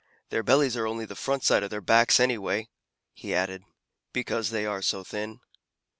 Their 0.29 0.41
bellies 0.41 0.75
are 0.75 0.87
only 0.87 1.05
the 1.05 1.13
front 1.15 1.43
side 1.43 1.61
of 1.61 1.69
their 1.69 1.79
backs, 1.79 2.19
anyway," 2.19 2.69
he 3.13 3.35
added, 3.35 3.61
"because 4.13 4.49
they 4.49 4.65
are 4.65 4.81
so 4.81 5.03
thin." 5.03 5.41